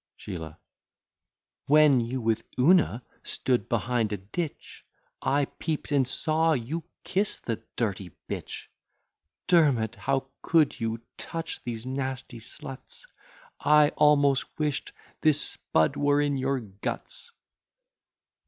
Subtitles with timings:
[0.17, 0.57] SHEELAH
[1.67, 4.83] When you with Oonah stood behind a ditch,
[5.21, 8.65] I peep'd, and saw you kiss the dirty bitch;
[9.45, 13.05] Dermot, how could you touch these nasty sluts?
[13.59, 14.91] I almost wish'd
[15.21, 17.31] this spud were in your guts.